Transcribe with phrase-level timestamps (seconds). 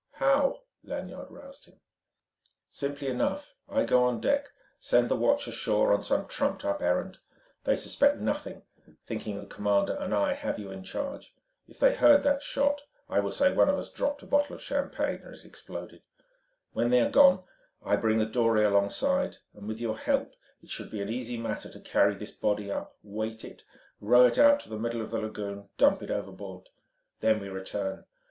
[0.13, 1.79] "How?" Lanyard roused him.
[2.71, 7.19] "Simply enough: I go on deck, send the watch ashore on some trumped up errand.
[7.65, 8.63] They suspect nothing,
[9.05, 11.35] thinking the commander and I have you in charge.
[11.67, 14.63] If they heard that shot, I will say one of us dropped a bottle of
[14.63, 16.01] champagne, and it exploded....
[16.73, 17.43] When they are gone,
[17.85, 20.33] I bring the dory alongside; and with your help
[20.63, 23.63] it should be an easy matter to carry this body up, weight it,
[23.99, 26.69] row it out to the middle of the lagoon, dump it overboard.
[27.19, 28.05] Then we return.